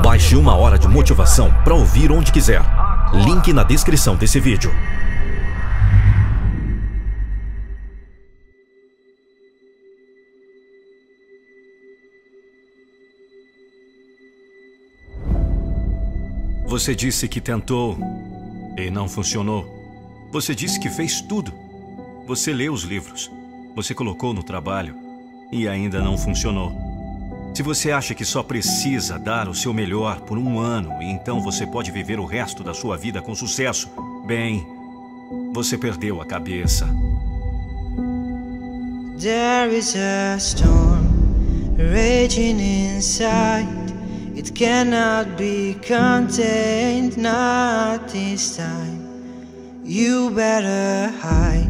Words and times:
Baixe 0.00 0.36
uma 0.36 0.54
hora 0.54 0.78
de 0.78 0.86
motivação 0.86 1.52
para 1.64 1.74
ouvir 1.74 2.12
onde 2.12 2.30
quiser. 2.30 2.62
Link 3.26 3.52
na 3.52 3.64
descrição 3.64 4.14
desse 4.14 4.38
vídeo. 4.38 4.70
Você 16.68 16.94
disse 16.94 17.26
que 17.26 17.40
tentou 17.40 17.98
e 18.78 18.88
não 18.88 19.08
funcionou. 19.08 19.73
Você 20.34 20.52
disse 20.52 20.80
que 20.80 20.90
fez 20.90 21.20
tudo. 21.20 21.54
Você 22.26 22.52
leu 22.52 22.72
os 22.72 22.82
livros. 22.82 23.30
Você 23.76 23.94
colocou 23.94 24.34
no 24.34 24.42
trabalho 24.42 24.96
e 25.52 25.68
ainda 25.68 26.02
não 26.02 26.18
funcionou. 26.18 26.72
Se 27.54 27.62
você 27.62 27.92
acha 27.92 28.16
que 28.16 28.24
só 28.24 28.42
precisa 28.42 29.16
dar 29.16 29.48
o 29.48 29.54
seu 29.54 29.72
melhor 29.72 30.22
por 30.22 30.36
um 30.36 30.58
ano 30.58 31.00
e 31.00 31.04
então 31.04 31.40
você 31.40 31.64
pode 31.64 31.92
viver 31.92 32.18
o 32.18 32.24
resto 32.24 32.64
da 32.64 32.74
sua 32.74 32.96
vida 32.96 33.22
com 33.22 33.32
sucesso, 33.32 33.88
bem, 34.26 34.66
você 35.52 35.78
perdeu 35.78 36.20
a 36.20 36.26
cabeça. 36.26 36.84
There 39.20 39.72
is 39.72 39.94
a 39.94 40.36
storm 40.40 41.06
raging 41.78 42.58
inside. 42.96 43.68
It 44.36 44.50
cannot 44.50 45.36
be 45.36 45.76
contained, 45.86 47.16
not 47.18 48.10
this 48.10 48.56
time. 48.56 49.13
You 49.86 50.30
better 50.30 51.12
hide, 51.20 51.68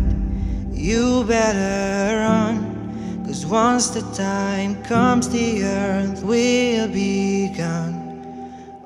you 0.72 1.24
better 1.24 2.16
run. 2.20 3.24
Cause 3.26 3.44
once 3.44 3.88
the 3.88 4.02
time 4.14 4.80
comes, 4.84 5.28
the 5.28 5.64
earth 5.64 6.22
will 6.22 6.86
be 6.86 7.48
gone. 7.56 8.22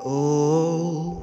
Oh. 0.03 1.23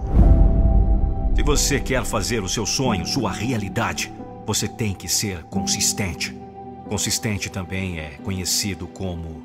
Se 1.36 1.42
você 1.42 1.80
quer 1.80 2.06
fazer 2.06 2.44
o 2.44 2.48
seu 2.48 2.68
sonho 2.68 3.08
sua 3.08 3.32
realidade, 3.32 4.14
você 4.46 4.68
tem 4.68 4.94
que 4.94 5.10
ser 5.10 5.44
consistente. 5.46 6.38
Consistente 6.88 7.50
também 7.50 7.98
é 7.98 8.20
conhecido 8.24 8.86
como 8.86 9.42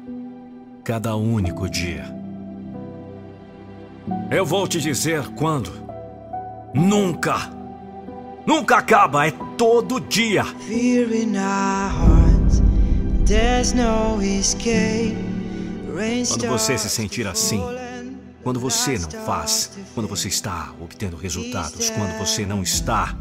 cada 0.85 1.17
único 1.17 1.67
dia. 1.67 2.15
Eu 4.31 4.45
vou 4.45 4.69
te 4.69 4.79
dizer 4.79 5.27
quando. 5.31 5.73
Nunca! 6.75 7.60
Nunca 8.51 8.79
acaba, 8.79 9.29
é 9.29 9.31
todo 9.57 10.01
dia. 10.01 10.45
Fear 10.45 11.13
in 11.15 11.37
our 11.37 11.89
hearts, 11.89 12.61
there's 13.25 13.73
no 13.73 14.21
escape. 14.21 15.17
Quando 16.27 16.49
você 16.49 16.77
se 16.77 16.91
sentir 16.91 17.29
assim, 17.29 17.63
quando 18.43 18.59
você 18.59 18.99
não 18.99 19.09
faz, 19.25 19.71
quando 19.95 20.09
você 20.09 20.27
está 20.27 20.73
obtendo 20.81 21.17
resultados, 21.17 21.91
quando 21.91 22.19
você 22.19 22.45
não 22.45 22.61
está, 22.61 23.15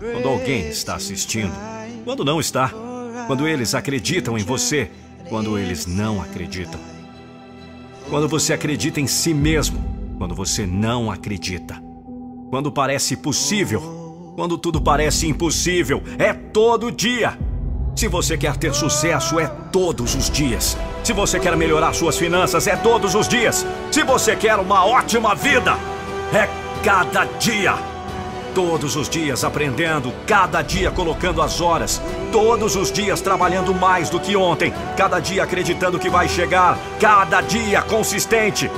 quando 0.00 0.28
alguém 0.28 0.68
está 0.68 0.96
assistindo, 0.96 1.54
quando 2.04 2.24
não 2.24 2.40
está, 2.40 2.72
quando 3.28 3.46
eles 3.46 3.72
acreditam 3.72 4.36
em 4.36 4.42
você, 4.42 4.90
quando 5.28 5.56
eles 5.60 5.86
não 5.86 6.20
acreditam. 6.20 6.80
Quando 8.08 8.28
você 8.28 8.52
acredita 8.52 9.00
em 9.00 9.06
si 9.06 9.32
mesmo, 9.32 9.78
quando 10.18 10.34
você 10.34 10.66
não 10.66 11.08
acredita. 11.08 11.80
Quando 12.50 12.72
parece 12.72 13.16
possível, 13.16 13.99
quando 14.34 14.56
tudo 14.56 14.80
parece 14.80 15.26
impossível, 15.26 16.02
é 16.18 16.32
todo 16.32 16.90
dia. 16.90 17.38
Se 17.94 18.08
você 18.08 18.38
quer 18.38 18.56
ter 18.56 18.72
sucesso, 18.74 19.38
é 19.38 19.46
todos 19.46 20.14
os 20.14 20.30
dias. 20.30 20.76
Se 21.04 21.12
você 21.12 21.38
quer 21.38 21.56
melhorar 21.56 21.92
suas 21.92 22.16
finanças, 22.16 22.66
é 22.66 22.76
todos 22.76 23.14
os 23.14 23.28
dias. 23.28 23.66
Se 23.90 24.02
você 24.02 24.34
quer 24.36 24.56
uma 24.56 24.86
ótima 24.86 25.34
vida, 25.34 25.76
é 26.32 26.48
cada 26.82 27.24
dia. 27.38 27.74
Todos 28.54 28.96
os 28.96 29.08
dias 29.08 29.44
aprendendo, 29.44 30.12
cada 30.26 30.62
dia 30.62 30.90
colocando 30.90 31.40
as 31.42 31.60
horas, 31.60 32.00
todos 32.32 32.74
os 32.74 32.90
dias 32.90 33.20
trabalhando 33.20 33.74
mais 33.74 34.10
do 34.10 34.18
que 34.18 34.34
ontem, 34.34 34.72
cada 34.96 35.20
dia 35.20 35.44
acreditando 35.44 35.98
que 35.98 36.10
vai 36.10 36.28
chegar, 36.28 36.78
cada 36.98 37.40
dia 37.40 37.82
consistente. 37.82 38.70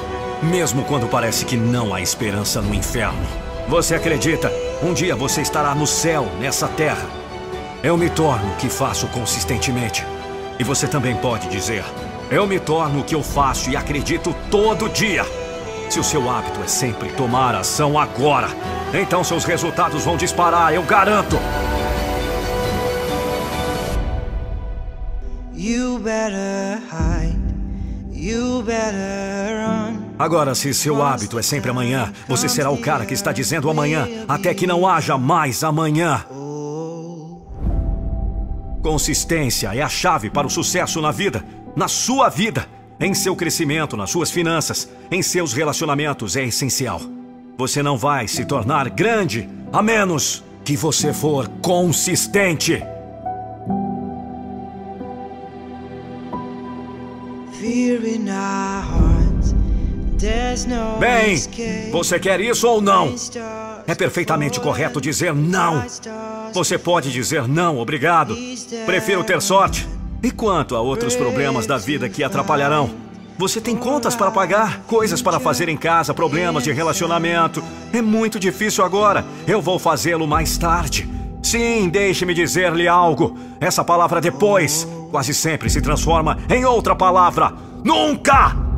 Mesmo 0.42 0.84
quando 0.84 1.06
parece 1.06 1.44
que 1.44 1.56
não 1.56 1.94
há 1.94 2.00
esperança 2.00 2.60
no 2.60 2.74
inferno. 2.74 3.22
Você 3.68 3.94
acredita? 3.94 4.71
Um 4.82 4.92
dia 4.92 5.14
você 5.14 5.40
estará 5.40 5.76
no 5.76 5.86
céu, 5.86 6.26
nessa 6.40 6.66
terra. 6.66 7.08
Eu 7.84 7.96
me 7.96 8.10
torno 8.10 8.52
o 8.52 8.56
que 8.56 8.68
faço 8.68 9.06
consistentemente. 9.08 10.04
E 10.58 10.64
você 10.64 10.88
também 10.88 11.14
pode 11.14 11.48
dizer: 11.48 11.84
Eu 12.28 12.48
me 12.48 12.58
torno 12.58 13.00
o 13.00 13.04
que 13.04 13.14
eu 13.14 13.22
faço 13.22 13.70
e 13.70 13.76
acredito 13.76 14.34
todo 14.50 14.88
dia. 14.88 15.24
Se 15.88 16.00
o 16.00 16.04
seu 16.04 16.28
hábito 16.28 16.60
é 16.64 16.66
sempre 16.66 17.10
tomar 17.10 17.54
ação 17.54 17.96
agora, 17.96 18.48
então 18.92 19.22
seus 19.22 19.44
resultados 19.44 20.04
vão 20.04 20.16
disparar, 20.16 20.74
eu 20.74 20.82
garanto. 20.82 21.36
You 25.54 26.00
better 26.00 26.82
hide, 26.90 27.38
you 28.10 28.62
better 28.62 29.64
run. 29.64 30.01
Agora, 30.22 30.54
se 30.54 30.72
seu 30.72 31.02
hábito 31.02 31.36
é 31.36 31.42
sempre 31.42 31.68
amanhã, 31.68 32.12
você 32.28 32.48
será 32.48 32.70
o 32.70 32.78
cara 32.78 33.04
que 33.04 33.12
está 33.12 33.32
dizendo 33.32 33.68
amanhã, 33.68 34.06
até 34.28 34.54
que 34.54 34.68
não 34.68 34.86
haja 34.86 35.18
mais 35.18 35.64
amanhã. 35.64 36.24
Consistência 38.80 39.74
é 39.74 39.82
a 39.82 39.88
chave 39.88 40.30
para 40.30 40.46
o 40.46 40.50
sucesso 40.50 41.00
na 41.00 41.10
vida, 41.10 41.44
na 41.74 41.88
sua 41.88 42.28
vida, 42.28 42.68
em 43.00 43.12
seu 43.14 43.34
crescimento, 43.34 43.96
nas 43.96 44.10
suas 44.10 44.30
finanças, 44.30 44.88
em 45.10 45.22
seus 45.24 45.52
relacionamentos 45.52 46.36
é 46.36 46.44
essencial. 46.44 47.00
Você 47.58 47.82
não 47.82 47.98
vai 47.98 48.28
se 48.28 48.44
tornar 48.44 48.90
grande 48.90 49.48
a 49.72 49.82
menos 49.82 50.44
que 50.64 50.76
você 50.76 51.12
for 51.12 51.48
consistente. 51.60 52.80
Fear 57.58 58.04
in 58.06 58.28
Bem, 61.00 61.90
você 61.90 62.18
quer 62.18 62.40
isso 62.40 62.68
ou 62.68 62.80
não? 62.80 63.14
É 63.86 63.94
perfeitamente 63.94 64.60
correto 64.60 65.00
dizer 65.00 65.34
não. 65.34 65.84
Você 66.52 66.78
pode 66.78 67.10
dizer 67.10 67.48
não, 67.48 67.78
obrigado. 67.78 68.36
Prefiro 68.86 69.24
ter 69.24 69.42
sorte. 69.42 69.88
E 70.22 70.30
quanto 70.30 70.76
a 70.76 70.80
outros 70.80 71.16
problemas 71.16 71.66
da 71.66 71.76
vida 71.76 72.08
que 72.08 72.22
atrapalharão? 72.22 72.90
Você 73.36 73.60
tem 73.60 73.74
contas 73.74 74.14
para 74.14 74.30
pagar, 74.30 74.82
coisas 74.86 75.20
para 75.20 75.40
fazer 75.40 75.68
em 75.68 75.76
casa, 75.76 76.14
problemas 76.14 76.62
de 76.62 76.70
relacionamento. 76.72 77.60
É 77.92 78.00
muito 78.00 78.38
difícil 78.38 78.84
agora. 78.84 79.24
Eu 79.46 79.60
vou 79.60 79.78
fazê-lo 79.80 80.28
mais 80.28 80.56
tarde. 80.56 81.10
Sim, 81.42 81.88
deixe-me 81.88 82.32
dizer-lhe 82.34 82.86
algo. 82.86 83.36
Essa 83.60 83.82
palavra 83.82 84.20
depois 84.20 84.86
quase 85.10 85.34
sempre 85.34 85.68
se 85.68 85.82
transforma 85.82 86.38
em 86.48 86.64
outra 86.64 86.94
palavra. 86.94 87.52
Nunca! 87.82 88.71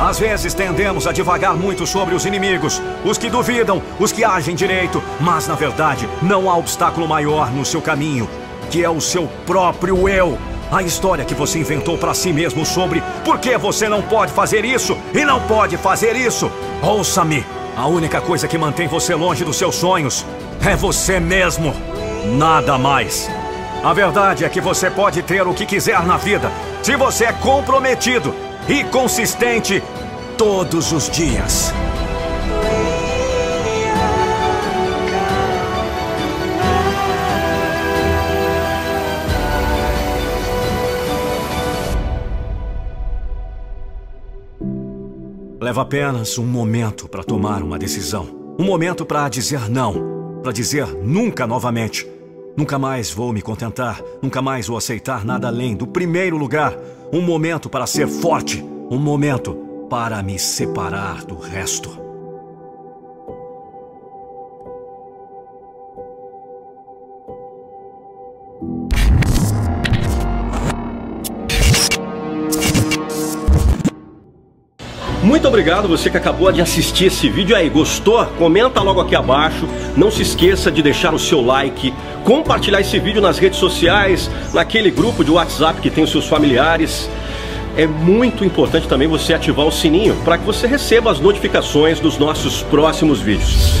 Às 0.00 0.18
vezes 0.18 0.54
tendemos 0.54 1.06
a 1.06 1.12
divagar 1.12 1.54
muito 1.54 1.86
sobre 1.86 2.14
os 2.14 2.24
inimigos, 2.24 2.80
os 3.04 3.18
que 3.18 3.28
duvidam, 3.28 3.82
os 3.98 4.10
que 4.10 4.24
agem 4.24 4.54
direito, 4.54 5.02
mas 5.20 5.46
na 5.46 5.54
verdade 5.54 6.08
não 6.22 6.48
há 6.48 6.56
obstáculo 6.56 7.06
maior 7.06 7.50
no 7.50 7.66
seu 7.66 7.82
caminho, 7.82 8.26
que 8.70 8.82
é 8.82 8.88
o 8.88 8.98
seu 8.98 9.28
próprio 9.44 10.08
eu. 10.08 10.38
A 10.72 10.82
história 10.82 11.22
que 11.22 11.34
você 11.34 11.58
inventou 11.58 11.98
para 11.98 12.14
si 12.14 12.32
mesmo 12.32 12.64
sobre 12.64 13.02
por 13.26 13.38
que 13.38 13.58
você 13.58 13.90
não 13.90 14.00
pode 14.00 14.32
fazer 14.32 14.64
isso 14.64 14.96
e 15.12 15.22
não 15.22 15.38
pode 15.40 15.76
fazer 15.76 16.16
isso. 16.16 16.50
Ouça-me, 16.82 17.44
a 17.76 17.86
única 17.86 18.22
coisa 18.22 18.48
que 18.48 18.56
mantém 18.56 18.88
você 18.88 19.14
longe 19.14 19.44
dos 19.44 19.56
seus 19.56 19.74
sonhos 19.74 20.24
é 20.66 20.74
você 20.74 21.20
mesmo. 21.20 21.74
Nada 22.38 22.78
mais. 22.78 23.30
A 23.84 23.92
verdade 23.92 24.46
é 24.46 24.48
que 24.48 24.62
você 24.62 24.90
pode 24.90 25.20
ter 25.20 25.46
o 25.46 25.52
que 25.52 25.66
quiser 25.66 26.02
na 26.04 26.16
vida 26.16 26.50
se 26.82 26.96
você 26.96 27.26
é 27.26 27.32
comprometido 27.34 28.49
e 28.68 28.84
consistente 28.84 29.82
todos 30.36 30.92
os 30.92 31.10
dias. 31.10 31.72
Leva 45.60 45.82
apenas 45.82 46.38
um 46.38 46.46
momento 46.46 47.08
para 47.08 47.22
tomar 47.22 47.62
uma 47.62 47.78
decisão. 47.78 48.26
Um 48.58 48.64
momento 48.64 49.06
para 49.06 49.28
dizer 49.28 49.68
não. 49.68 50.40
Para 50.42 50.52
dizer 50.52 50.86
nunca 51.04 51.46
novamente. 51.46 52.19
Nunca 52.56 52.78
mais 52.78 53.10
vou 53.10 53.32
me 53.32 53.40
contentar. 53.40 54.00
Nunca 54.20 54.42
mais 54.42 54.66
vou 54.66 54.76
aceitar 54.76 55.24
nada 55.24 55.48
além 55.48 55.74
do 55.76 55.86
primeiro 55.86 56.36
lugar. 56.36 56.76
Um 57.12 57.20
momento 57.20 57.68
para 57.68 57.86
ser 57.86 58.06
forte. 58.06 58.62
Um 58.90 58.98
momento 58.98 59.54
para 59.88 60.22
me 60.22 60.38
separar 60.38 61.24
do 61.24 61.36
resto. 61.38 62.09
Muito 75.30 75.46
obrigado 75.46 75.86
você 75.86 76.10
que 76.10 76.16
acabou 76.16 76.50
de 76.50 76.60
assistir 76.60 77.04
esse 77.04 77.28
vídeo 77.28 77.54
aí. 77.54 77.68
Gostou? 77.68 78.26
Comenta 78.36 78.82
logo 78.82 79.00
aqui 79.00 79.14
abaixo. 79.14 79.64
Não 79.96 80.10
se 80.10 80.22
esqueça 80.22 80.72
de 80.72 80.82
deixar 80.82 81.14
o 81.14 81.20
seu 81.20 81.40
like, 81.40 81.94
compartilhar 82.24 82.80
esse 82.80 82.98
vídeo 82.98 83.22
nas 83.22 83.38
redes 83.38 83.56
sociais, 83.56 84.28
naquele 84.52 84.90
grupo 84.90 85.22
de 85.22 85.30
WhatsApp 85.30 85.80
que 85.80 85.88
tem 85.88 86.02
os 86.02 86.10
seus 86.10 86.26
familiares. 86.26 87.08
É 87.76 87.86
muito 87.86 88.44
importante 88.44 88.88
também 88.88 89.06
você 89.06 89.32
ativar 89.32 89.64
o 89.64 89.70
sininho 89.70 90.16
para 90.24 90.36
que 90.36 90.44
você 90.44 90.66
receba 90.66 91.12
as 91.12 91.20
notificações 91.20 92.00
dos 92.00 92.18
nossos 92.18 92.62
próximos 92.64 93.20
vídeos. 93.20 93.72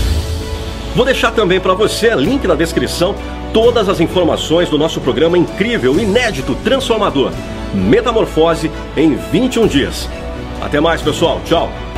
Vou 0.94 1.04
deixar 1.04 1.32
também 1.32 1.58
para 1.58 1.74
você, 1.74 2.14
link 2.14 2.46
na 2.46 2.54
descrição, 2.54 3.12
todas 3.52 3.88
as 3.88 3.98
informações 3.98 4.68
do 4.68 4.78
nosso 4.78 5.00
programa 5.00 5.36
incrível, 5.36 5.98
inédito, 5.98 6.54
transformador. 6.62 7.32
Metamorfose 7.74 8.70
em 8.96 9.16
21 9.16 9.66
dias. 9.66 10.08
Até 10.60 10.80
mais, 10.80 11.02
pessoal. 11.02 11.40
Tchau. 11.44 11.89